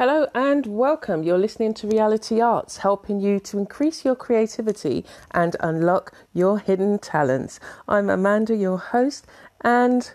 Hello 0.00 0.26
and 0.34 0.64
welcome. 0.64 1.22
You're 1.22 1.36
listening 1.36 1.74
to 1.74 1.86
Reality 1.86 2.40
Arts, 2.40 2.78
helping 2.78 3.20
you 3.20 3.38
to 3.40 3.58
increase 3.58 4.02
your 4.02 4.16
creativity 4.16 5.04
and 5.32 5.56
unlock 5.60 6.14
your 6.32 6.58
hidden 6.58 6.98
talents. 6.98 7.60
I'm 7.86 8.08
Amanda, 8.08 8.56
your 8.56 8.78
host, 8.78 9.26
and 9.60 10.10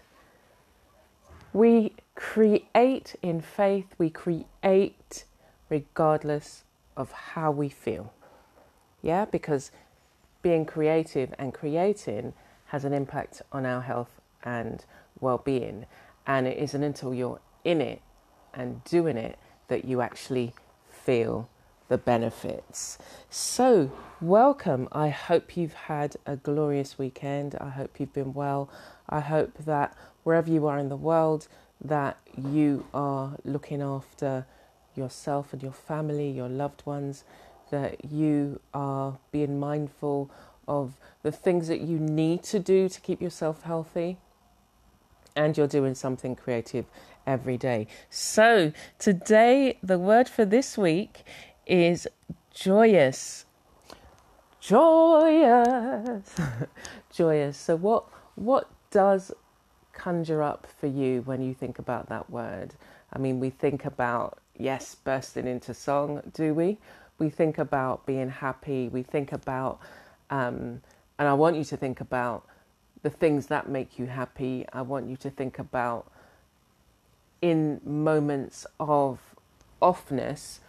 we 1.54 1.94
create 2.16 3.16
in 3.22 3.42
faith, 3.42 3.94
we 4.00 4.10
create 4.10 5.26
regardless 5.70 6.64
of 6.98 7.12
how 7.12 7.52
we 7.52 7.70
feel. 7.70 8.12
Yeah, 9.04 9.26
because 9.26 9.70
being 10.42 10.66
creative 10.66 11.32
and 11.38 11.54
creating 11.54 12.34
has 12.70 12.86
an 12.86 12.94
impact 12.94 13.44
on 13.52 13.68
our 13.68 13.82
health 13.82 14.20
and 14.44 14.84
well 15.20 15.38
being. 15.38 15.86
And 16.26 16.48
it 16.48 16.58
isn't 16.58 16.82
until 16.82 17.14
you're 17.14 17.40
in 17.64 17.82
it 17.82 18.02
and 18.52 18.84
doing 18.86 19.18
it 19.18 19.38
that 19.68 19.86
you 19.86 20.02
actually 20.02 20.54
feel 20.90 21.50
the 21.88 21.98
benefits. 21.98 22.98
So, 23.30 23.92
welcome. 24.20 24.88
I 24.92 25.10
hope 25.10 25.56
you've 25.56 25.74
had 25.74 26.16
a 26.26 26.36
glorious 26.36 26.98
weekend. 26.98 27.56
I 27.62 27.70
hope 27.70 28.00
you've 28.00 28.14
been 28.14 28.34
well. 28.34 28.70
I 29.08 29.20
hope 29.20 29.58
that 29.66 29.96
wherever 30.24 30.50
you 30.50 30.66
are 30.66 30.80
in 30.80 30.90
the 30.90 30.96
world 30.96 31.48
that 31.84 32.18
you 32.38 32.86
are 32.94 33.38
looking 33.44 33.82
after 33.82 34.46
yourself 34.96 35.54
and 35.54 35.62
your 35.62 35.74
family, 35.74 36.30
your 36.30 36.50
loved 36.50 36.86
ones, 36.86 37.24
that 37.70 38.06
you 38.06 38.60
are 38.74 39.18
being 39.32 39.60
mindful 39.60 40.30
of 40.68 40.94
the 41.24 41.32
things 41.32 41.68
that 41.68 41.82
you 41.82 42.00
need 42.00 42.44
to 42.44 42.60
do 42.60 42.88
to 42.90 43.02
keep 43.02 43.22
yourself 43.22 43.64
healthy 43.64 44.18
and 45.36 45.58
you're 45.58 45.68
doing 45.68 45.94
something 45.94 46.36
creative 46.36 46.86
every 47.26 47.58
day. 47.58 47.88
So, 48.10 48.72
today, 49.00 49.78
the 49.82 50.00
word 50.00 50.30
for 50.30 50.46
this 50.46 50.78
week 50.78 51.24
is 51.66 52.08
joyous. 52.54 53.46
Joyous. 54.60 56.36
joyous. 57.12 57.58
So, 57.58 57.76
what, 57.76 58.06
what 58.36 58.70
does 58.92 59.32
conjure 59.94 60.44
up 60.44 60.68
for 60.80 60.88
you 60.88 61.22
when 61.22 61.42
you 61.42 61.54
think 61.54 61.80
about 61.80 62.10
that 62.10 62.30
word? 62.30 62.74
I 63.14 63.20
mean, 63.20 63.40
we 63.40 63.50
think 63.50 63.86
about, 63.86 64.40
yes, 64.58 64.96
bursting 64.96 65.48
into 65.48 65.74
song, 65.74 66.22
do 66.34 66.54
we? 66.54 66.78
We 67.18 67.30
think 67.30 67.58
about 67.58 68.06
being 68.06 68.30
happy. 68.30 68.90
We 68.90 69.04
think 69.04 69.32
about, 69.32 69.80
um, 70.30 70.82
and 71.18 71.28
I 71.28 71.34
want 71.34 71.56
you 71.56 71.64
to 71.66 71.78
think 71.78 72.02
about 72.02 72.46
the 73.04 73.10
things 73.10 73.48
that 73.48 73.70
make 73.70 73.98
you 73.98 74.08
happy. 74.08 74.66
I 74.74 74.82
want 74.82 75.08
you 75.08 75.16
to 75.18 75.30
think 75.30 75.60
about 75.60 76.12
in 77.46 77.80
moments 77.86 78.66
of 78.80 79.20
offness, 79.80 80.62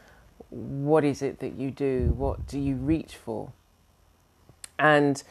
what 0.50 1.05
is 1.05 1.22
it 1.22 1.38
that 1.38 1.55
you 1.55 1.70
do? 1.70 2.12
What 2.14 2.46
do 2.46 2.58
you 2.58 2.74
reach 2.74 3.16
for? 3.16 3.52
And 4.78 5.22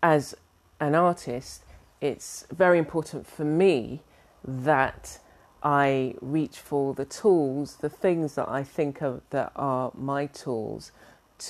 as 0.00 0.36
an 0.78 0.94
artist, 0.94 1.64
it's 2.00 2.46
very 2.52 2.78
important 2.78 3.26
for 3.26 3.44
me 3.44 4.02
that 4.44 5.18
I 5.60 6.14
reach 6.20 6.58
for 6.58 6.94
the 6.94 7.04
tools, 7.04 7.78
the 7.80 7.88
things 7.88 8.36
that 8.36 8.48
I 8.48 8.62
think 8.62 9.02
of 9.02 9.22
that 9.30 9.50
are 9.56 9.90
my 9.92 10.26
tools 10.26 10.92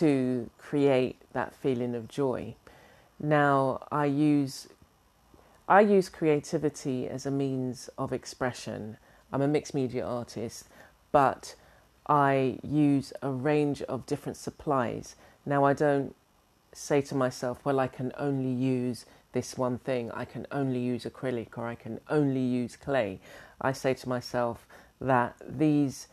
to 0.00 0.48
create 0.56 1.16
that 1.34 1.54
feeling 1.54 1.94
of 1.94 2.08
joy. 2.08 2.54
Now, 3.20 3.86
I 3.92 4.06
use 4.06 4.68
I 5.70 5.82
use 5.82 6.08
creativity 6.08 7.06
as 7.06 7.26
a 7.26 7.30
means 7.30 7.90
of 7.98 8.10
expression. 8.10 8.96
I'm 9.30 9.42
a 9.42 9.48
mixed 9.48 9.74
media 9.74 10.02
artist, 10.02 10.64
but 11.12 11.54
I 12.06 12.58
use 12.62 13.12
a 13.20 13.28
range 13.28 13.82
of 13.82 14.06
different 14.06 14.38
supplies. 14.38 15.14
Now, 15.44 15.64
I 15.64 15.74
don't 15.74 16.16
say 16.72 17.02
to 17.02 17.14
myself, 17.14 17.62
well, 17.66 17.80
I 17.80 17.86
can 17.86 18.12
only 18.16 18.50
use 18.50 19.04
this 19.32 19.58
one 19.58 19.76
thing, 19.76 20.10
I 20.12 20.24
can 20.24 20.46
only 20.50 20.80
use 20.80 21.04
acrylic, 21.04 21.58
or 21.58 21.66
I 21.66 21.74
can 21.74 22.00
only 22.08 22.40
use 22.40 22.74
clay. 22.74 23.20
I 23.60 23.72
say 23.72 23.92
to 23.92 24.08
myself 24.08 24.66
that 25.02 25.36
these 25.46 26.08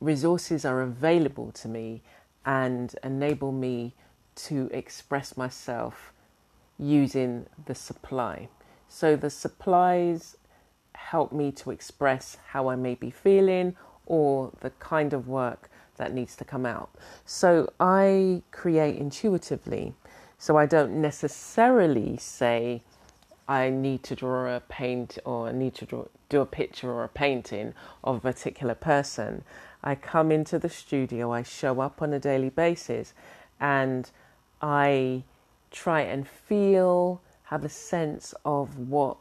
resources 0.00 0.64
are 0.64 0.82
available 0.82 1.52
to 1.52 1.68
me 1.68 2.02
and 2.44 2.92
enable 3.04 3.52
me 3.52 3.94
to 4.34 4.68
express 4.72 5.36
myself 5.36 6.12
using 6.76 7.46
the 7.66 7.74
supply. 7.76 8.48
So 8.88 9.16
the 9.16 9.30
supplies 9.30 10.36
help 10.94 11.32
me 11.32 11.52
to 11.52 11.70
express 11.70 12.36
how 12.48 12.68
I 12.68 12.76
may 12.76 12.94
be 12.94 13.10
feeling 13.10 13.76
or 14.06 14.52
the 14.60 14.70
kind 14.70 15.12
of 15.12 15.28
work 15.28 15.68
that 15.96 16.12
needs 16.12 16.36
to 16.36 16.44
come 16.44 16.66
out. 16.66 16.90
So 17.24 17.72
I 17.80 18.42
create 18.50 18.96
intuitively. 18.96 19.94
So 20.38 20.56
I 20.56 20.66
don't 20.66 21.00
necessarily 21.00 22.16
say 22.18 22.82
I 23.48 23.70
need 23.70 24.02
to 24.04 24.16
draw 24.16 24.54
a 24.54 24.60
paint 24.60 25.18
or 25.24 25.48
I 25.48 25.52
need 25.52 25.74
to 25.76 25.86
draw, 25.86 26.04
do 26.28 26.40
a 26.40 26.46
picture 26.46 26.90
or 26.90 27.04
a 27.04 27.08
painting 27.08 27.74
of 28.04 28.16
a 28.16 28.20
particular 28.20 28.74
person. 28.74 29.44
I 29.82 29.94
come 29.94 30.32
into 30.32 30.58
the 30.58 30.68
studio, 30.68 31.32
I 31.32 31.42
show 31.42 31.80
up 31.80 32.02
on 32.02 32.12
a 32.12 32.18
daily 32.18 32.50
basis, 32.50 33.14
and 33.60 34.10
I 34.60 35.22
try 35.70 36.00
and 36.00 36.26
feel 36.26 37.20
have 37.46 37.64
a 37.64 37.68
sense 37.68 38.34
of 38.44 38.78
what 38.78 39.16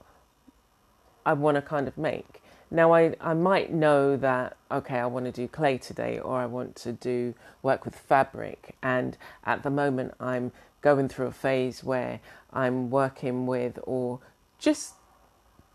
I 1.26 1.34
want 1.34 1.56
to 1.56 1.62
kind 1.62 1.88
of 1.88 1.98
make. 1.98 2.42
Now, 2.72 2.94
I, 2.94 3.16
I 3.22 3.34
might 3.34 3.72
know 3.72 4.18
that, 4.18 4.58
okay, 4.72 4.98
I 4.98 5.06
want 5.06 5.26
to 5.26 5.32
do 5.32 5.48
clay 5.48 5.78
today 5.78 6.20
or 6.20 6.38
I 6.38 6.46
want 6.46 6.76
to 6.78 6.92
do 6.92 7.36
work 7.62 7.86
with 7.86 7.96
fabric. 7.96 8.76
And 8.82 9.18
at 9.46 9.64
the 9.64 9.70
moment, 9.70 10.16
I'm 10.20 10.52
going 10.82 11.08
through 11.08 11.28
a 11.28 11.32
phase 11.32 11.84
where 11.84 12.20
I'm 12.52 12.90
working 12.90 13.46
with 13.46 13.80
or 13.84 14.20
just 14.58 14.94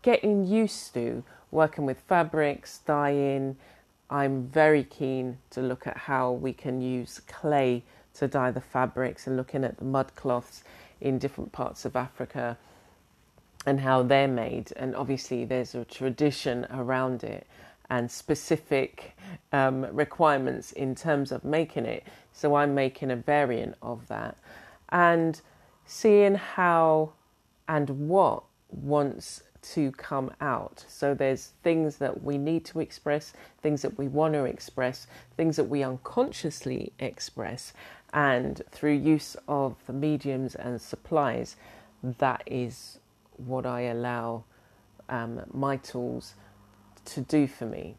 getting 0.01 0.45
used 0.45 0.93
to 0.93 1.23
working 1.51 1.85
with 1.85 1.99
fabrics, 2.01 2.79
dyeing. 2.79 3.57
I'm 4.09 4.47
very 4.47 4.83
keen 4.83 5.37
to 5.51 5.61
look 5.61 5.87
at 5.87 5.97
how 5.97 6.31
we 6.31 6.53
can 6.53 6.81
use 6.81 7.21
clay 7.27 7.83
to 8.15 8.27
dye 8.27 8.51
the 8.51 8.61
fabrics 8.61 9.27
and 9.27 9.37
looking 9.37 9.63
at 9.63 9.77
the 9.77 9.85
mud 9.85 10.15
cloths 10.15 10.63
in 11.01 11.17
different 11.17 11.51
parts 11.51 11.85
of 11.85 11.95
Africa 11.95 12.57
and 13.65 13.79
how 13.79 14.03
they're 14.03 14.27
made. 14.27 14.71
And 14.75 14.95
obviously, 14.95 15.45
there's 15.45 15.75
a 15.75 15.85
tradition 15.85 16.65
around 16.71 17.23
it 17.23 17.45
and 17.89 18.09
specific 18.09 19.17
um, 19.51 19.85
requirements 19.91 20.71
in 20.71 20.95
terms 20.95 21.31
of 21.31 21.43
making 21.43 21.85
it. 21.85 22.05
So 22.31 22.55
I'm 22.55 22.73
making 22.73 23.11
a 23.11 23.17
variant 23.17 23.75
of 23.81 24.07
that 24.07 24.37
and 24.89 25.39
seeing 25.85 26.35
how 26.35 27.11
and 27.67 27.89
what 28.07 28.43
wants 28.69 29.43
to 29.61 29.91
come 29.91 30.31
out. 30.41 30.83
So 30.87 31.13
there's 31.13 31.51
things 31.63 31.97
that 31.97 32.23
we 32.23 32.37
need 32.37 32.65
to 32.65 32.79
express, 32.79 33.33
things 33.61 33.81
that 33.83 33.97
we 33.97 34.07
want 34.07 34.33
to 34.33 34.45
express, 34.45 35.07
things 35.37 35.55
that 35.57 35.65
we 35.65 35.83
unconsciously 35.83 36.93
express, 36.99 37.73
and 38.13 38.61
through 38.71 38.93
use 38.93 39.35
of 39.47 39.75
the 39.87 39.93
mediums 39.93 40.55
and 40.55 40.81
supplies, 40.81 41.55
that 42.03 42.43
is 42.45 42.99
what 43.37 43.65
I 43.65 43.81
allow 43.81 44.43
um, 45.09 45.41
my 45.51 45.77
tools 45.77 46.35
to 47.05 47.21
do 47.21 47.47
for 47.47 47.65
me. 47.65 47.95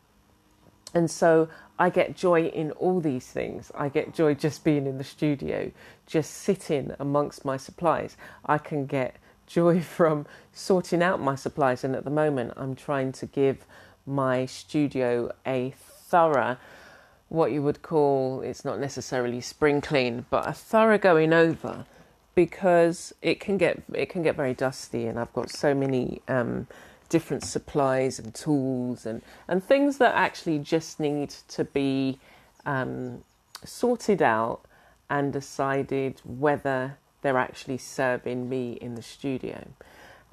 And 0.94 1.10
so 1.10 1.48
I 1.78 1.90
get 1.90 2.16
joy 2.16 2.46
in 2.46 2.70
all 2.72 3.00
these 3.00 3.26
things. 3.26 3.72
I 3.74 3.88
get 3.88 4.14
joy 4.14 4.34
just 4.34 4.62
being 4.62 4.86
in 4.86 4.98
the 4.98 5.04
studio, 5.04 5.70
just 6.06 6.32
sitting 6.32 6.94
amongst 6.98 7.44
my 7.44 7.56
supplies. 7.56 8.16
I 8.44 8.58
can 8.58 8.86
get 8.86 9.16
joy 9.46 9.80
from 9.96 10.26
sorting 10.52 11.02
out 11.02 11.20
my 11.20 11.34
supplies. 11.34 11.84
And 11.84 11.96
at 11.96 12.04
the 12.04 12.10
moment, 12.10 12.52
I'm 12.56 12.74
trying 12.74 13.12
to 13.12 13.26
give 13.26 13.64
my 14.04 14.46
studio 14.46 15.30
a 15.46 15.72
thorough 15.76 16.58
what 17.32 17.50
you 17.50 17.62
would 17.62 17.80
call 17.80 18.42
it's 18.42 18.62
not 18.62 18.78
necessarily 18.78 19.40
spring 19.40 19.80
clean, 19.80 20.26
but 20.28 20.46
a 20.46 20.52
thorough 20.52 20.98
going 20.98 21.32
over 21.32 21.86
because 22.34 23.14
it 23.22 23.40
can 23.40 23.56
get 23.56 23.82
it 23.94 24.10
can 24.10 24.22
get 24.22 24.36
very 24.36 24.52
dusty, 24.52 25.06
and 25.06 25.18
I've 25.18 25.32
got 25.32 25.50
so 25.50 25.74
many 25.74 26.20
um, 26.28 26.66
different 27.08 27.42
supplies 27.42 28.18
and 28.18 28.34
tools 28.34 29.06
and 29.06 29.22
and 29.48 29.64
things 29.64 29.96
that 29.98 30.14
actually 30.14 30.58
just 30.58 31.00
need 31.00 31.30
to 31.48 31.64
be 31.64 32.18
um, 32.66 33.24
sorted 33.64 34.20
out 34.20 34.60
and 35.08 35.32
decided 35.32 36.20
whether 36.24 36.98
they're 37.22 37.38
actually 37.38 37.78
serving 37.78 38.48
me 38.48 38.72
in 38.74 38.94
the 38.94 39.02
studio. 39.02 39.68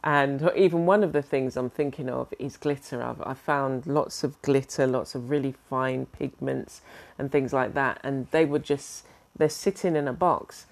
And 0.04 0.51
even 0.56 0.86
one 0.86 1.04
of 1.04 1.13
the 1.13 1.22
things 1.22 1.57
I'm 1.57 1.69
thinking 1.69 2.10
of 2.10 2.34
is 2.40 2.57
glitter. 2.57 3.04
I've, 3.04 3.22
i 3.22 3.34
found 3.34 3.86
lots 3.86 4.24
of 4.24 4.42
glitter, 4.42 4.88
lots 4.88 5.16
of 5.16 5.30
really 5.30 5.54
fine 5.69 6.06
pigments 6.06 6.81
and 7.18 7.31
things 7.31 7.51
like 7.54 7.74
that. 7.74 8.00
And 8.04 8.28
they 8.31 8.46
were 8.46 8.60
just, 8.60 9.06
they're 9.38 9.50
sitting 9.50 9.96
in 9.96 10.07
a 10.07 10.13
box. 10.13 10.68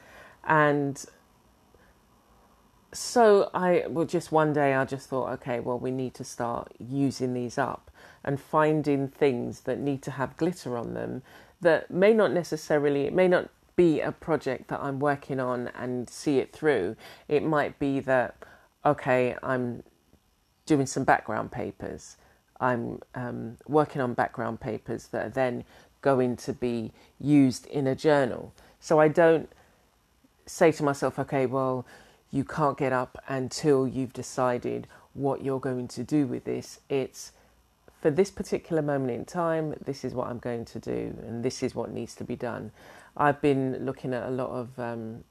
And 0.45 1.03
so 2.93 3.49
I, 3.53 3.83
well, 3.89 4.05
just 4.05 4.31
one 4.31 4.53
day 4.53 4.73
I 4.73 4.85
just 4.85 5.09
thought, 5.09 5.29
okay, 5.33 5.59
well, 5.59 5.77
we 5.77 5.91
need 5.91 6.13
to 6.15 6.23
start 6.23 6.73
using 6.79 7.33
these 7.33 7.57
up. 7.57 7.91
and 8.27 8.39
finding 8.41 9.07
things 9.07 9.61
that 9.61 9.79
need 9.79 10.01
to 10.03 10.11
have 10.11 10.35
glitter 10.35 10.77
on 10.77 10.93
them 10.93 11.21
that 11.61 11.89
may 11.89 12.13
not 12.13 12.31
necessarily, 12.31 13.05
it 13.05 13.13
may 13.13 13.27
not 13.27 13.49
be 13.77 14.01
a 14.01 14.11
project 14.11 14.67
that 14.67 14.81
I'm 14.81 14.99
working 14.99 15.39
on 15.39 15.69
and 15.69 16.09
see 16.09 16.39
it 16.39 16.51
through. 16.51 16.97
It 17.29 17.41
might 17.41 17.79
be 17.79 17.99
that, 18.01 18.35
okay, 18.85 19.35
I'm 19.43 19.83
doing 20.65 20.85
some 20.85 21.03
background 21.03 21.51
papers. 21.51 22.17
I'm 22.59 22.99
um, 23.15 23.57
working 23.67 24.01
on 24.01 24.13
background 24.13 24.59
papers 24.59 25.07
that 25.07 25.25
are 25.25 25.29
then 25.29 25.63
going 26.01 26.35
to 26.37 26.53
be 26.53 26.91
used 27.19 27.67
in 27.67 27.87
a 27.87 27.95
journal. 27.95 28.53
So 28.79 28.99
I 28.99 29.07
don't 29.07 29.49
say 30.45 30.71
to 30.71 30.83
myself, 30.83 31.19
okay, 31.19 31.45
well, 31.45 31.85
you 32.31 32.43
can't 32.43 32.77
get 32.77 32.93
up 32.93 33.17
until 33.27 33.87
you've 33.87 34.13
decided 34.13 34.87
what 35.13 35.43
you're 35.43 35.59
going 35.59 35.87
to 35.89 36.03
do 36.03 36.25
with 36.27 36.43
this. 36.43 36.79
It's 36.89 37.31
for 38.01 38.11
this 38.11 38.29
particular 38.29 38.81
moment 38.81 39.11
in 39.11 39.25
time, 39.25 39.73
this 39.83 40.05
is 40.05 40.13
what 40.13 40.27
I'm 40.27 40.37
going 40.37 40.65
to 40.65 40.79
do, 40.79 41.15
and 41.25 41.43
this 41.43 41.63
is 41.63 41.73
what 41.73 41.91
needs 41.91 42.13
to 42.15 42.23
be 42.23 42.35
done. 42.35 42.71
I've 43.15 43.41
been 43.41 43.85
looking 43.85 44.13
at 44.13 44.27
a 44.27 44.31
lot 44.31 44.49
of 44.49 44.77
um, 44.79 45.23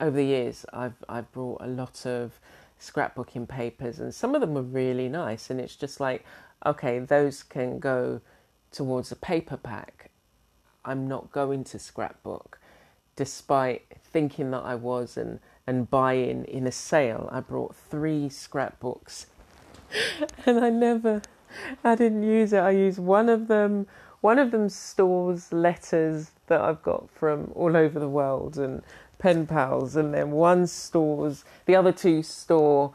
over 0.00 0.16
the 0.16 0.24
years. 0.24 0.64
I've 0.72 0.96
I've 1.08 1.30
brought 1.32 1.60
a 1.60 1.66
lot 1.66 2.06
of 2.06 2.40
scrapbooking 2.80 3.48
papers, 3.48 3.98
and 3.98 4.14
some 4.14 4.34
of 4.34 4.40
them 4.40 4.54
were 4.54 4.62
really 4.62 5.08
nice. 5.08 5.50
And 5.50 5.60
it's 5.60 5.76
just 5.76 6.00
like, 6.00 6.24
okay, 6.64 6.98
those 6.98 7.42
can 7.42 7.78
go 7.78 8.20
towards 8.72 9.12
a 9.12 9.16
paper 9.16 9.56
pack. 9.56 10.10
I'm 10.84 11.08
not 11.08 11.32
going 11.32 11.64
to 11.64 11.78
scrapbook, 11.78 12.58
despite 13.16 13.86
thinking 14.12 14.50
that 14.50 14.64
I 14.64 14.74
was 14.74 15.16
and 15.16 15.40
and 15.66 15.88
buying 15.90 16.44
in 16.44 16.66
a 16.66 16.72
sale. 16.72 17.28
I 17.32 17.40
brought 17.40 17.74
three 17.74 18.28
scrapbooks, 18.28 19.26
and 20.46 20.62
I 20.62 20.70
never, 20.70 21.22
I 21.82 21.94
didn't 21.94 22.22
use 22.22 22.52
it. 22.52 22.58
I 22.58 22.70
used 22.70 22.98
one 22.98 23.28
of 23.28 23.48
them. 23.48 23.86
One 24.20 24.38
of 24.38 24.52
them 24.52 24.70
stores 24.70 25.52
letters 25.52 26.30
that 26.46 26.60
I've 26.60 26.82
got 26.82 27.10
from 27.10 27.52
all 27.54 27.76
over 27.76 27.98
the 27.98 28.08
world 28.08 28.56
and 28.56 28.82
pen 29.18 29.46
pals, 29.46 29.96
and 29.96 30.14
then 30.14 30.30
one 30.30 30.66
stores 30.66 31.44
the 31.66 31.76
other 31.76 31.92
two 31.92 32.22
store 32.22 32.92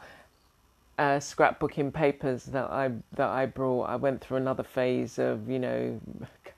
uh, 0.98 1.18
scrapbooking 1.18 1.92
papers 1.92 2.44
that 2.46 2.70
I 2.70 2.90
that 3.12 3.28
I 3.28 3.46
brought. 3.46 3.84
I 3.84 3.96
went 3.96 4.20
through 4.20 4.38
another 4.38 4.62
phase 4.62 5.18
of 5.18 5.48
you 5.48 5.58
know 5.58 6.00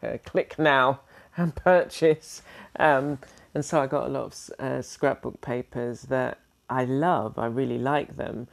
click 0.25 0.59
now 0.59 1.01
and 1.37 1.55
purchase, 1.55 2.43
um, 2.79 3.19
and 3.55 3.65
so 3.65 3.81
I 3.81 3.87
got 3.87 4.07
a 4.07 4.11
lot 4.11 4.25
of 4.25 4.51
uh, 4.59 4.83
scrapbook 4.83 5.41
papers 5.41 6.03
that 6.03 6.39
I 6.69 6.85
love. 6.85 7.39
I 7.39 7.47
really 7.47 7.79
like 7.79 8.17
them, 8.17 8.49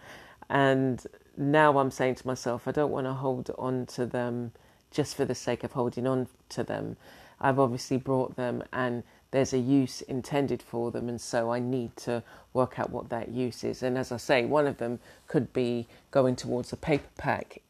and 0.50 1.06
now 1.38 1.78
I'm 1.80 1.90
saying 1.90 2.16
to 2.16 2.28
myself, 2.28 2.68
I 2.68 2.72
don't 2.72 2.92
want 2.92 3.08
to 3.08 3.14
hold 3.14 3.50
on 3.58 3.86
to 3.88 4.06
them 4.06 4.52
just 4.92 5.16
for 5.16 5.26
the 5.26 5.36
sake 5.36 5.64
of 5.64 5.72
holding 5.72 6.06
on 6.06 6.28
to 6.50 6.64
them. 6.64 6.98
I've 7.42 7.60
obviously 7.60 7.98
brought 7.98 8.36
them 8.36 8.64
and 8.74 9.04
there's 9.32 9.54
a 9.54 9.60
use 9.60 10.02
intended 10.02 10.62
for 10.62 10.92
them, 10.92 11.08
and 11.08 11.22
so 11.22 11.52
I 11.52 11.60
need 11.60 11.96
to 11.98 12.24
work 12.54 12.80
out 12.80 12.90
what 12.90 13.10
that 13.10 13.30
use 13.30 13.64
is. 13.64 13.84
And 13.84 13.98
as 13.98 14.12
I 14.12 14.18
say, 14.18 14.46
one 14.46 14.66
of 14.66 14.78
them 14.78 15.00
could 15.28 15.54
be 15.54 15.88
going 16.12 16.36
towards 16.36 16.74
a 16.74 16.78
paper 16.78 17.10
pack 17.18 17.62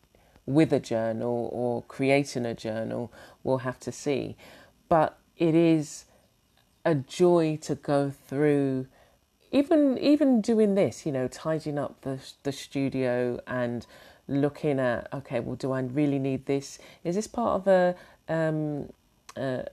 with 0.45 0.71
a 0.71 0.79
journal 0.79 1.50
or 1.51 1.83
creating 1.83 2.45
a 2.45 2.53
journal. 2.53 3.11
We'll 3.44 3.59
have 3.59 3.79
to 3.81 3.91
see. 3.91 4.38
But 4.88 5.17
it 5.38 5.53
is 5.53 6.06
a 6.85 6.95
joy 6.95 7.57
to 7.63 7.75
go 7.75 8.11
through. 8.27 8.88
Even 9.51 9.97
even 9.97 10.41
doing 10.41 10.75
this, 10.75 11.06
you 11.06 11.11
know, 11.11 11.27
tidying 11.27 11.77
up 11.77 12.01
the 12.01 12.19
the 12.44 12.51
studio 12.51 13.39
and 13.47 13.85
looking 14.27 14.79
at 14.79 15.11
okay, 15.13 15.39
well, 15.39 15.56
do 15.56 15.71
I 15.71 15.81
really 15.81 16.19
need 16.19 16.45
this? 16.45 16.79
Is 17.03 17.15
this 17.15 17.27
part 17.27 17.61
of 17.61 17.67
a 17.67 17.95
um, 18.27 18.89
uh, 19.35 19.63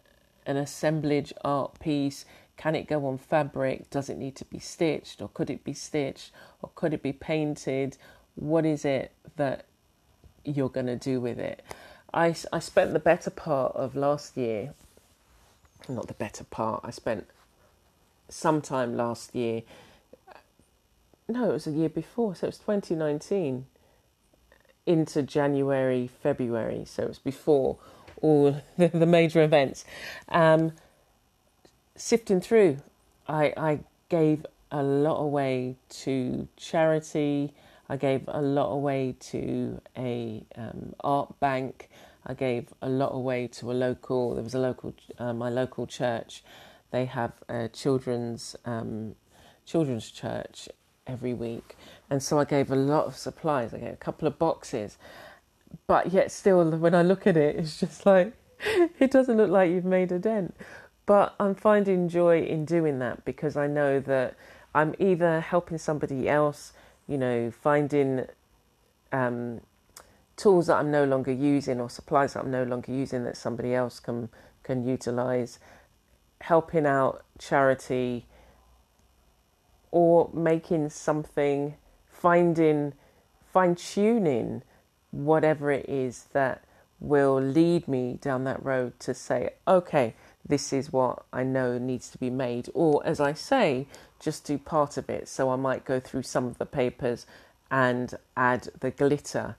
an 0.47 0.57
assemblage 0.57 1.33
art 1.45 1.79
piece? 1.81 2.25
Can 2.57 2.75
it 2.75 2.87
go 2.87 3.07
on 3.07 3.19
fabric? 3.19 3.91
Does 3.91 4.09
it 4.09 4.17
need 4.17 4.35
to 4.37 4.45
be 4.47 4.59
stitched, 4.59 5.21
or 5.21 5.29
could 5.29 5.51
it 5.51 5.65
be 5.65 5.75
stitched, 5.75 6.33
or 6.63 6.71
could 6.75 6.95
it 6.95 7.03
be 7.03 7.13
painted? 7.13 7.99
What 8.35 8.65
is 8.65 8.85
it 8.85 9.13
that 9.37 9.67
you're 10.45 10.71
going 10.71 10.87
to 10.87 10.97
do 10.97 11.21
with 11.21 11.39
it? 11.39 11.63
I, 12.15 12.35
I 12.53 12.61
spent 12.61 12.93
the 12.93 12.99
better 12.99 13.31
part 13.31 13.75
of 13.77 13.95
last 13.95 14.37
year, 14.37 14.73
not 15.89 16.09
the 16.09 16.15
better 16.15 16.45
part, 16.45 16.81
I 16.85 16.91
spent 16.91 17.27
some 18.29 18.63
time 18.63 18.97
last 18.97 19.35
year. 19.35 19.63
Uh, 20.29 20.39
no, 21.29 21.51
it 21.51 21.53
was 21.53 21.67
a 21.67 21.73
year 21.73 21.89
before, 21.89 22.35
so 22.35 22.47
it 22.47 22.49
was 22.49 22.59
2019 22.59 23.67
into 24.87 25.23
January, 25.23 26.09
February, 26.23 26.85
so 26.87 27.03
it 27.03 27.09
was 27.09 27.19
before 27.19 27.77
all 28.27 28.61
the, 28.79 28.89
the 28.89 29.07
major 29.07 29.43
events. 29.43 29.85
Um, 30.29 30.73
sifting 31.95 32.41
through, 32.41 32.79
I, 33.29 33.53
I 33.57 33.79
gave 34.09 34.45
a 34.71 34.83
lot 34.83 35.21
away 35.21 35.77
to 35.89 36.49
charity. 36.57 37.53
I 37.89 37.97
gave 37.97 38.23
a 38.27 38.43
lot 38.43 38.71
away 38.73 39.15
to 39.31 39.81
a 39.97 40.45
um, 40.57 40.95
art 41.01 41.39
bank. 41.41 41.89
I 42.27 42.35
gave 42.35 42.69
a 42.83 42.89
lot 42.89 43.15
away 43.15 43.47
to 43.59 43.71
a 43.71 43.75
local. 43.75 44.35
There 44.35 44.43
was 44.43 44.55
a 44.55 44.59
local, 44.59 44.95
uh, 45.19 45.33
my 45.33 45.49
local 45.49 45.87
church. 45.87 46.43
They 46.91 47.05
have 47.05 47.33
a 47.49 47.69
children's 47.69 48.57
um, 48.65 49.15
children's 49.65 50.11
church 50.11 50.69
every 51.07 51.35
week, 51.35 51.77
and 52.11 52.23
so 52.23 52.39
I 52.39 52.45
gave 52.45 52.71
a 52.71 52.77
lot 52.77 53.07
of 53.07 53.17
supplies. 53.17 53.73
I 53.73 53.79
gave 53.79 53.93
a 53.93 53.97
couple 53.97 54.27
of 54.27 54.39
boxes, 54.39 54.99
but 55.87 56.13
yet 56.13 56.31
still 56.33 56.71
when 56.71 56.95
I 56.95 57.03
look 57.03 57.27
at 57.27 57.37
it, 57.37 57.57
it's 57.57 57.79
just 57.81 58.07
like 58.07 58.33
it 58.99 59.11
doesn't 59.11 59.37
look 59.37 59.51
like 59.51 59.71
you've 59.71 59.85
made 59.85 60.13
a 60.13 60.19
dent. 60.19 60.55
But 61.05 61.35
I'm 61.39 61.55
finding 61.55 62.09
joy 62.09 62.43
in 62.43 62.65
doing 62.65 62.99
that 62.99 63.25
because 63.25 63.57
I 63.57 63.69
know 63.69 64.01
that 64.01 64.35
I'm 64.75 64.95
either 64.99 65.41
helping 65.41 65.79
somebody 65.79 66.29
else, 66.29 66.73
you 67.07 67.17
know, 67.17 67.51
finding 67.51 68.27
um, 69.13 69.61
tools 70.37 70.67
that 70.67 70.77
I'm 70.77 70.91
no 70.91 71.05
longer 71.05 71.33
using 71.33 71.81
or 71.81 71.89
supplies 71.89 72.35
that 72.35 72.41
I'm 72.41 72.51
no 72.51 72.65
longer 72.65 72.93
using 72.93 73.25
that 73.25 73.37
somebody 73.37 73.75
else 73.75 74.01
can 74.01 74.29
can 74.65 74.85
utilize, 74.85 75.61
helping 76.41 76.87
out 76.87 77.25
charity, 77.39 78.27
or 79.93 80.29
making 80.35 80.91
something, 80.91 81.77
finding, 82.09 82.95
fine 83.53 83.77
tuning 83.77 84.63
whatever 85.11 85.71
it 85.71 85.89
is 85.89 86.25
that 86.33 86.63
will 87.01 87.41
lead 87.41 87.87
me 87.87 88.19
down 88.21 88.45
that 88.45 88.65
road 88.65 88.99
to 89.01 89.15
say, 89.15 89.51
okay, 89.69 90.15
this 90.47 90.73
is 90.73 90.93
what 90.93 91.25
I 91.33 91.43
know 91.43 91.79
needs 91.79 92.09
to 92.11 92.19
be 92.19 92.31
made. 92.31 92.71
Or, 92.75 93.05
as 93.07 93.21
I 93.21 93.33
say, 93.33 93.87
just 94.21 94.45
do 94.45 94.59
part 94.59 94.97
of 94.97 95.11
it. 95.11 95.29
So 95.29 95.51
I 95.51 95.57
might 95.57 95.85
go 95.85 96.01
through 96.01 96.23
some 96.23 96.47
of 96.47 96.59
the 96.59 96.67
papers 96.67 97.27
and 97.71 98.15
add 98.37 98.69
the 98.81 98.91
glitter 98.91 99.57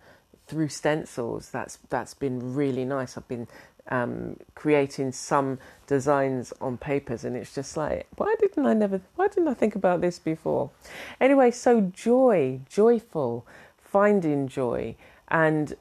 through 0.48 0.70
stencils. 0.70 1.50
That's 1.50 1.77
that's 1.89 2.13
been 2.13 2.56
really 2.56 2.86
nice. 2.86 3.18
I've 3.18 3.27
been 3.27 3.48
um, 3.89 4.38
creating 4.56 5.12
some 5.12 5.60
designs 5.88 6.54
on 6.62 6.77
papers, 6.77 7.25
and 7.25 7.36
it's 7.36 7.54
just 7.54 7.75
like, 7.75 8.08
why 8.16 8.34
didn't 8.39 8.66
I 8.66 8.74
never? 8.74 9.01
Why 9.16 9.27
didn't 9.27 9.50
I 9.50 9.54
think 9.54 9.75
about 9.75 10.01
this 10.01 10.20
before? 10.20 10.72
Anyway, 11.20 11.51
so 11.51 11.82
joy, 11.82 12.62
joyful, 12.70 13.46
finding 13.77 14.48
joy, 14.48 14.96
and 15.27 15.75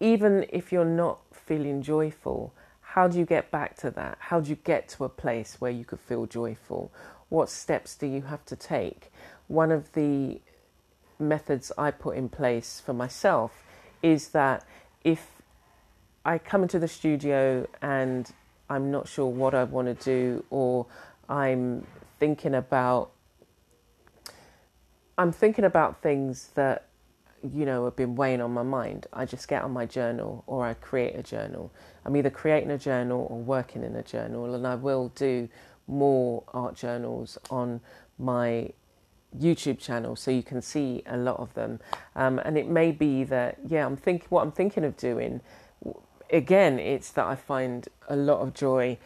even 0.00 0.46
if 0.50 0.72
you're 0.72 0.84
not 0.84 1.20
feeling 1.32 1.82
joyful, 1.82 2.52
how 2.80 3.08
do 3.08 3.18
you 3.18 3.24
get 3.24 3.50
back 3.50 3.76
to 3.78 3.90
that? 3.90 4.18
How 4.20 4.40
do 4.40 4.50
you 4.50 4.56
get 4.56 4.88
to 4.90 5.04
a 5.04 5.08
place 5.08 5.56
where 5.60 5.70
you 5.70 5.84
could 5.84 6.00
feel 6.00 6.26
joyful? 6.26 6.92
What 7.28 7.48
steps 7.48 7.96
do 7.96 8.06
you 8.06 8.22
have 8.22 8.44
to 8.46 8.56
take? 8.56 9.12
One 9.48 9.72
of 9.72 9.92
the 9.92 10.40
methods 11.18 11.72
I 11.78 11.90
put 11.90 12.16
in 12.16 12.28
place 12.28 12.80
for 12.84 12.92
myself 12.92 13.64
is 14.02 14.28
that 14.28 14.64
if 15.02 15.42
I 16.24 16.38
come 16.38 16.62
into 16.62 16.78
the 16.78 16.88
studio 16.88 17.66
and 17.82 18.30
I'm 18.68 18.90
not 18.90 19.08
sure 19.08 19.26
what 19.26 19.54
I 19.54 19.64
want 19.64 19.88
to 19.88 20.04
do, 20.04 20.44
or 20.50 20.86
I'm 21.28 21.86
thinking 22.18 22.54
about 22.54 23.10
I'm 25.16 25.30
thinking 25.30 25.64
about 25.64 26.02
things 26.02 26.50
that 26.54 26.88
you 27.52 27.66
know, 27.66 27.84
have 27.84 27.96
been 27.96 28.16
weighing 28.16 28.40
on 28.40 28.52
my 28.52 28.62
mind, 28.62 29.06
I 29.12 29.26
just 29.26 29.48
get 29.48 29.62
on 29.62 29.72
my 29.72 29.86
journal 29.86 30.44
or 30.46 30.64
I 30.64 30.74
create 30.74 31.14
a 31.16 31.22
journal. 31.22 31.70
I'm 32.04 32.16
either 32.16 32.30
creating 32.30 32.70
a 32.70 32.78
journal 32.78 33.26
or 33.30 33.38
working 33.38 33.82
in 33.82 33.94
a 33.96 34.02
journal, 34.02 34.54
and 34.54 34.66
I 34.66 34.74
will 34.74 35.08
do 35.14 35.48
more 35.86 36.42
art 36.52 36.76
journals 36.76 37.38
on 37.50 37.80
my 38.18 38.70
YouTube 39.38 39.78
channel 39.78 40.16
so 40.16 40.30
you 40.30 40.42
can 40.42 40.62
see 40.62 41.02
a 41.06 41.16
lot 41.16 41.38
of 41.38 41.52
them. 41.54 41.80
Um, 42.14 42.38
and 42.38 42.56
it 42.56 42.68
may 42.68 42.92
be 42.92 43.24
that, 43.24 43.58
yeah, 43.66 43.84
I'm 43.84 43.96
thinking 43.96 44.26
what 44.30 44.42
I'm 44.42 44.52
thinking 44.52 44.84
of 44.84 44.96
doing. 44.96 45.40
Again, 46.30 46.78
it's 46.78 47.10
that 47.12 47.26
I 47.26 47.34
find 47.34 47.88
a 48.08 48.16
lot 48.16 48.40
of 48.40 48.54
joy 48.54 48.98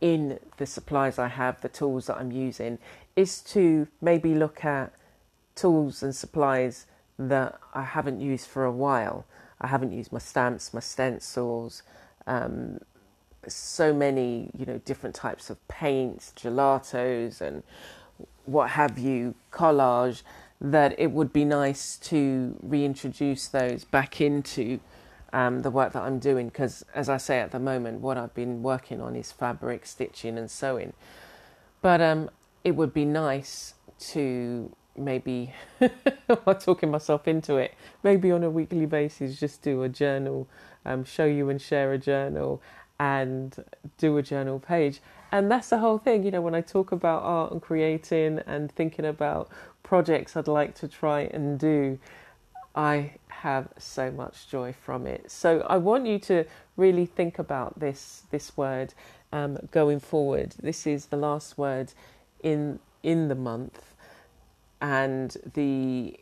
in 0.00 0.38
the 0.56 0.66
supplies 0.66 1.18
I 1.18 1.28
have, 1.28 1.60
the 1.60 1.68
tools 1.68 2.06
that 2.06 2.16
I'm 2.16 2.32
using, 2.32 2.78
is 3.16 3.40
to 3.40 3.88
maybe 4.00 4.34
look 4.34 4.64
at 4.64 4.92
tools 5.54 6.02
and 6.02 6.14
supplies 6.14 6.86
that 7.28 7.60
I 7.74 7.82
haven't 7.82 8.20
used 8.20 8.48
for 8.48 8.64
a 8.64 8.72
while. 8.72 9.26
I 9.60 9.66
haven't 9.66 9.92
used 9.92 10.10
my 10.10 10.18
stamps, 10.18 10.72
my 10.72 10.80
stencils, 10.80 11.82
um, 12.26 12.78
so 13.46 13.92
many, 13.92 14.50
you 14.56 14.64
know, 14.64 14.78
different 14.84 15.14
types 15.14 15.50
of 15.50 15.66
paints, 15.68 16.32
gelatos, 16.34 17.42
and 17.42 17.62
what 18.46 18.70
have 18.70 18.98
you, 18.98 19.34
collage, 19.52 20.22
that 20.62 20.98
it 20.98 21.10
would 21.12 21.32
be 21.32 21.44
nice 21.44 21.96
to 21.96 22.56
reintroduce 22.62 23.48
those 23.48 23.84
back 23.84 24.20
into 24.20 24.80
um, 25.32 25.60
the 25.60 25.70
work 25.70 25.92
that 25.92 26.02
I'm 26.02 26.18
doing. 26.18 26.48
Because, 26.48 26.84
as 26.94 27.10
I 27.10 27.18
say 27.18 27.40
at 27.40 27.50
the 27.50 27.58
moment, 27.58 28.00
what 28.00 28.16
I've 28.16 28.34
been 28.34 28.62
working 28.62 29.00
on 29.00 29.14
is 29.14 29.30
fabric, 29.30 29.84
stitching, 29.84 30.38
and 30.38 30.50
sewing. 30.50 30.94
But 31.82 32.00
um, 32.00 32.30
it 32.64 32.72
would 32.76 32.94
be 32.94 33.04
nice 33.04 33.74
to 34.10 34.74
maybe 34.96 35.52
I'm 35.80 36.56
talking 36.58 36.90
myself 36.90 37.28
into 37.28 37.56
it. 37.56 37.74
Maybe 38.02 38.30
on 38.30 38.42
a 38.42 38.50
weekly 38.50 38.86
basis, 38.86 39.38
just 39.38 39.62
do 39.62 39.82
a 39.82 39.88
journal, 39.88 40.48
um, 40.84 41.04
show 41.04 41.24
you 41.24 41.48
and 41.48 41.60
share 41.60 41.92
a 41.92 41.98
journal, 41.98 42.62
and 42.98 43.64
do 43.98 44.16
a 44.18 44.22
journal 44.22 44.58
page. 44.58 45.00
And 45.32 45.50
that's 45.50 45.70
the 45.70 45.78
whole 45.78 45.98
thing, 45.98 46.24
you 46.24 46.30
know. 46.30 46.40
When 46.40 46.54
I 46.54 46.60
talk 46.60 46.92
about 46.92 47.22
art 47.22 47.52
and 47.52 47.62
creating 47.62 48.40
and 48.46 48.70
thinking 48.70 49.04
about 49.04 49.48
projects 49.82 50.36
I'd 50.36 50.48
like 50.48 50.74
to 50.76 50.88
try 50.88 51.22
and 51.22 51.58
do, 51.58 51.98
I 52.74 53.14
have 53.28 53.68
so 53.78 54.10
much 54.10 54.48
joy 54.48 54.74
from 54.84 55.06
it. 55.06 55.30
So 55.30 55.66
I 55.68 55.78
want 55.78 56.06
you 56.06 56.18
to 56.20 56.44
really 56.76 57.06
think 57.06 57.38
about 57.38 57.80
this 57.80 58.24
this 58.30 58.56
word 58.56 58.94
um, 59.32 59.58
going 59.70 60.00
forward. 60.00 60.54
This 60.62 60.86
is 60.86 61.06
the 61.06 61.16
last 61.16 61.56
word 61.56 61.92
in 62.42 62.80
in 63.02 63.28
the 63.28 63.34
month 63.34 63.89
and 64.80 65.36
the 65.54 66.18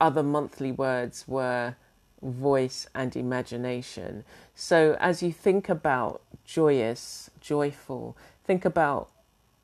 other 0.00 0.22
monthly 0.22 0.72
words 0.72 1.26
were 1.28 1.76
voice 2.22 2.86
and 2.94 3.16
imagination. 3.16 4.24
So 4.54 4.96
as 5.00 5.22
you 5.22 5.32
think 5.32 5.68
about 5.68 6.22
joyous, 6.44 7.30
joyful, 7.40 8.16
think 8.44 8.64
about 8.64 9.10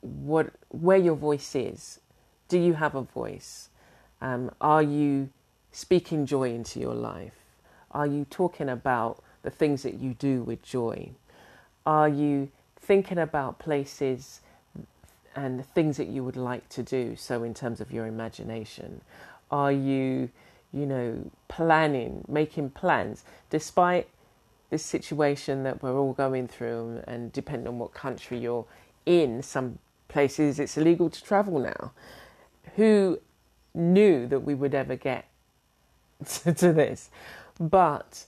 what 0.01 0.53
where 0.69 0.99
your 0.99 1.17
voice 1.17 1.55
is. 1.55 2.01
Do 2.49 2.59
you 2.59 2.75
have 2.75 2.95
a 2.95 3.03
voice? 3.03 3.71
Um, 4.21 4.51
are 4.61 4.83
you 4.83 5.31
speaking 5.73 6.27
joy 6.27 6.51
into 6.55 6.81
your 6.81 6.95
life? 6.95 7.35
Are 7.91 8.07
you 8.07 8.27
talking 8.31 8.69
about 8.69 9.23
the 9.43 9.51
things 9.51 9.83
that 9.83 9.95
you 9.95 10.15
do 10.15 10.43
with 10.43 10.63
joy? 10.63 11.11
Are 11.85 12.09
you 12.09 12.51
thinking 12.79 13.19
about 13.19 13.59
places 13.59 14.41
and 15.37 15.59
the 15.59 15.63
things 15.63 15.99
that 15.99 16.09
you 16.09 16.25
would 16.25 16.37
like 16.37 16.69
to 16.71 16.83
do. 16.83 17.15
So, 17.15 17.43
in 17.43 17.53
terms 17.55 17.81
of 17.81 17.93
your 17.93 18.07
imagination, 18.07 19.03
are 19.51 19.71
you, 19.71 20.31
you 20.73 20.87
know, 20.87 21.31
planning, 21.47 22.25
making 22.27 22.71
plans, 22.71 23.23
despite 23.51 24.09
this 24.71 24.85
situation 24.85 25.63
that 25.63 25.83
we're 25.83 25.97
all 25.97 26.15
going 26.15 26.49
through, 26.49 27.03
and 27.07 27.33
depending 27.33 27.69
on 27.69 27.79
what 27.79 27.93
country 27.93 28.39
you're 28.39 28.65
in, 29.05 29.43
some 29.43 29.79
places 30.09 30.59
it's 30.59 30.77
illegal 30.77 31.11
to 31.11 31.23
travel 31.23 31.61
now. 31.61 31.93
Who 32.77 33.21
knew 33.75 34.27
that 34.27 34.41
we 34.41 34.55
would 34.55 34.75
ever 34.75 34.97
get 34.97 35.29
to, 36.29 36.55
to 36.55 36.73
this? 36.73 37.11
But 37.61 38.25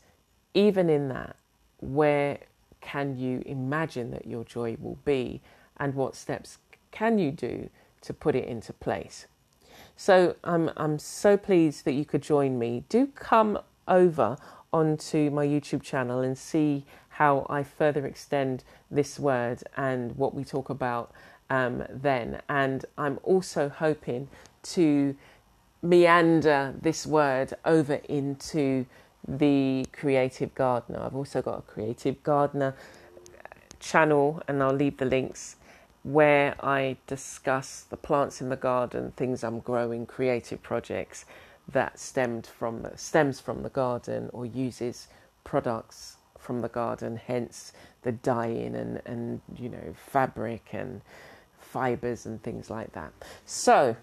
even 0.52 0.90
in 0.90 1.08
that, 1.08 1.36
where 1.80 2.38
can 2.80 3.18
you 3.18 3.42
imagine 3.46 4.10
that 4.10 4.26
your 4.26 4.44
joy 4.44 4.76
will 4.78 4.98
be, 5.04 5.40
and 5.80 5.94
what 5.94 6.14
steps 6.14 6.58
can 6.90 7.18
you 7.18 7.30
do 7.30 7.71
to 8.02 8.12
put 8.12 8.35
it 8.35 8.47
into 8.47 8.73
place? 8.73 9.26
So 9.97 10.37
I'm 10.45 10.71
I'm 10.76 10.99
so 10.99 11.37
pleased 11.37 11.85
that 11.85 11.92
you 11.92 12.04
could 12.04 12.23
join 12.23 12.59
me. 12.59 12.85
Do 12.88 13.09
come 13.09 13.59
over 13.87 14.37
onto 14.73 15.30
my 15.30 15.47
YouTube 15.47 15.83
channel 15.83 16.21
and 16.21 16.37
see 16.37 16.85
how 17.09 17.47
I 17.50 17.62
further 17.64 18.07
extend 18.07 18.62
this 18.90 19.18
word 19.18 19.62
and 19.76 20.16
what 20.16 20.35
we 20.35 20.45
talk 20.45 20.71
about 20.71 21.11
um, 21.50 21.85
then. 21.90 22.40
And 22.49 22.85
I'm 22.97 23.18
also 23.23 23.68
hoping 23.68 24.28
to 24.75 25.16
meander 25.83 26.75
this 26.80 27.07
word 27.07 27.54
over 27.64 27.95
into 28.09 28.87
the 29.26 29.87
creative 29.92 30.54
gardener. 30.54 31.00
I've 31.00 31.16
also 31.16 31.42
got 31.42 31.59
a 31.59 31.62
creative 31.62 32.23
gardener 32.23 32.75
channel, 33.80 34.42
and 34.49 34.62
I'll 34.62 34.75
leave 34.75 34.97
the 34.99 35.04
links 35.04 35.57
where 36.12 36.54
I 36.64 36.96
discuss 37.06 37.82
the 37.82 37.96
plants 37.96 38.40
in 38.40 38.48
the 38.48 38.56
garden, 38.56 39.12
things 39.16 39.44
I'm 39.44 39.60
growing, 39.60 40.06
creative 40.06 40.62
projects 40.62 41.26
that 41.70 41.98
stemmed 41.98 42.46
from 42.46 42.86
stems 42.96 43.40
from 43.40 43.62
the 43.62 43.68
garden 43.68 44.30
or 44.32 44.46
uses 44.46 45.08
products 45.44 46.16
from 46.38 46.62
the 46.62 46.68
garden, 46.68 47.20
hence 47.26 47.72
the 48.02 48.12
dyeing 48.12 48.74
and, 48.74 49.02
and 49.04 49.42
you 49.56 49.68
know 49.68 49.94
fabric 50.10 50.68
and 50.72 51.02
fibers 51.60 52.24
and 52.24 52.42
things 52.42 52.70
like 52.70 52.92
that. 52.92 53.12
So 53.44 53.94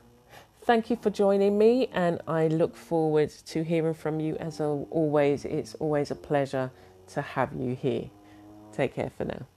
thank 0.62 0.92
you 0.92 0.98
for 0.98 1.10
joining 1.10 1.58
me 1.58 1.88
and 1.92 2.22
I 2.28 2.50
look 2.50 2.76
forward 2.76 3.32
to 3.48 3.64
hearing 3.64 3.96
from 3.96 4.20
you 4.20 4.36
as 4.36 4.62
always. 4.62 5.44
It's 5.44 5.74
always 5.76 6.12
a 6.12 6.16
pleasure 6.16 6.70
to 7.14 7.22
have 7.24 7.52
you 7.54 7.76
here. 7.76 8.12
Take 8.74 8.94
care 8.94 9.10
for 9.18 9.26
now. 9.26 9.48